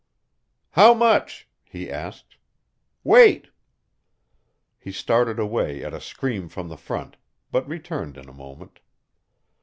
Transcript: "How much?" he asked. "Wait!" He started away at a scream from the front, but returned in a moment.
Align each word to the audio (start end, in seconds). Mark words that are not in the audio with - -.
"How 0.71 0.95
much?" 0.95 1.47
he 1.63 1.87
asked. 1.87 2.37
"Wait!" 3.03 3.49
He 4.79 4.91
started 4.91 5.37
away 5.37 5.83
at 5.83 5.93
a 5.93 6.01
scream 6.01 6.49
from 6.49 6.69
the 6.69 6.75
front, 6.75 7.17
but 7.51 7.67
returned 7.69 8.17
in 8.17 8.27
a 8.27 8.33
moment. 8.33 8.79